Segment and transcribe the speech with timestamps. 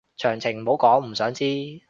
[0.17, 1.79] 詳情唔好講，唔想知